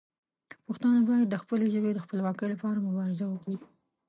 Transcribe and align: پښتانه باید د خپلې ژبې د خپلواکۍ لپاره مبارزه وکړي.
پښتانه 0.65 0.99
باید 1.09 1.27
د 1.29 1.35
خپلې 1.43 1.65
ژبې 1.73 1.91
د 1.93 1.99
خپلواکۍ 2.05 2.47
لپاره 2.53 2.85
مبارزه 2.87 3.25
وکړي. 3.29 3.57